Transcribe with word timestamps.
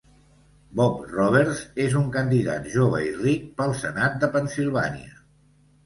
Bob 0.79 0.95
Roberts 1.11 1.61
és 1.85 1.95
un 2.01 2.09
candidat, 2.17 2.67
jove 2.79 3.05
i 3.11 3.15
ric, 3.21 3.47
pel 3.63 3.79
senat 3.87 4.21
de 4.25 4.35
Pennsilvània. 4.39 5.19